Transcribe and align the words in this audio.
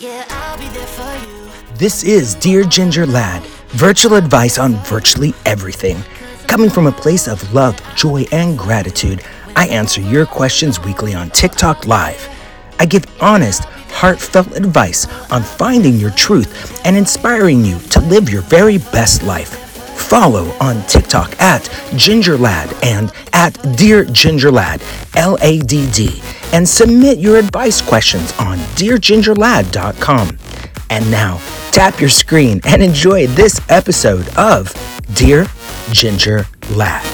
Yeah, 0.00 0.24
I'll 0.28 0.58
be 0.58 0.66
there 0.76 0.86
for 0.86 1.26
you. 1.26 1.50
This 1.76 2.02
is 2.02 2.34
Dear 2.34 2.64
Ginger 2.64 3.06
Ladd, 3.06 3.44
virtual 3.68 4.14
advice 4.14 4.58
on 4.58 4.74
virtually 4.84 5.34
everything. 5.46 6.02
Coming 6.48 6.68
from 6.68 6.88
a 6.88 6.92
place 6.92 7.28
of 7.28 7.52
love, 7.52 7.80
joy, 7.94 8.24
and 8.32 8.58
gratitude, 8.58 9.22
I 9.54 9.68
answer 9.68 10.00
your 10.00 10.26
questions 10.26 10.80
weekly 10.80 11.14
on 11.14 11.30
TikTok 11.30 11.86
Live. 11.86 12.28
I 12.80 12.86
give 12.86 13.06
honest, 13.22 13.64
heartfelt 13.64 14.56
advice 14.56 15.06
on 15.30 15.44
finding 15.44 15.94
your 15.94 16.10
truth 16.10 16.84
and 16.84 16.96
inspiring 16.96 17.64
you 17.64 17.78
to 17.90 18.00
live 18.00 18.28
your 18.28 18.42
very 18.42 18.78
best 18.78 19.22
life. 19.22 19.60
Follow 19.96 20.50
on 20.60 20.84
TikTok 20.86 21.40
at 21.40 21.62
GingerLadd 21.92 22.84
and 22.84 23.12
at 23.32 23.52
Dear 23.76 24.04
GingerLadd, 24.06 24.82
L 25.16 25.38
A 25.40 25.60
D 25.60 25.88
D, 25.92 26.20
and 26.54 26.68
submit 26.68 27.18
your 27.18 27.36
advice 27.36 27.82
questions 27.82 28.32
on 28.38 28.58
DearGingerLadd.com. 28.76 30.38
And 30.88 31.10
now, 31.10 31.40
tap 31.72 31.98
your 32.00 32.08
screen 32.08 32.60
and 32.64 32.80
enjoy 32.80 33.26
this 33.26 33.60
episode 33.68 34.28
of 34.38 34.72
Dear 35.14 35.48
Ginger 35.90 36.46
Ladd. 36.70 37.13